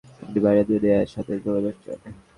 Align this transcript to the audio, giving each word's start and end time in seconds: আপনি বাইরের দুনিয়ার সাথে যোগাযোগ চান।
আপনি 0.23 0.39
বাইরের 0.43 0.65
দুনিয়ার 0.69 1.11
সাথে 1.13 1.33
যোগাযোগ 1.45 1.75
চান। 1.83 1.99